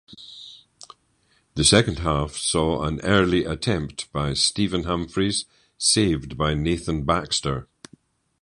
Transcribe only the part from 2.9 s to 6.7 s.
early attempt by Stephen Humphrys saved by